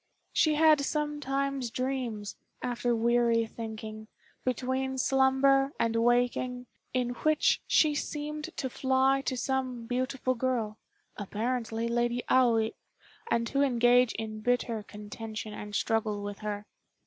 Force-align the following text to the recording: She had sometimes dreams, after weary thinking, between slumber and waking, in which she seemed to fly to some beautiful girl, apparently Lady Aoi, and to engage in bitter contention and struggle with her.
She 0.33 0.55
had 0.55 0.81
sometimes 0.81 1.69
dreams, 1.69 2.35
after 2.63 2.95
weary 2.95 3.45
thinking, 3.45 4.07
between 4.43 4.97
slumber 4.97 5.73
and 5.79 5.95
waking, 5.95 6.65
in 6.91 7.09
which 7.09 7.61
she 7.67 7.93
seemed 7.93 8.45
to 8.57 8.67
fly 8.67 9.21
to 9.23 9.37
some 9.37 9.85
beautiful 9.85 10.33
girl, 10.33 10.79
apparently 11.17 11.87
Lady 11.87 12.23
Aoi, 12.31 12.71
and 13.29 13.45
to 13.45 13.61
engage 13.61 14.13
in 14.13 14.41
bitter 14.41 14.81
contention 14.81 15.53
and 15.53 15.75
struggle 15.75 16.23
with 16.23 16.39
her. 16.39 16.65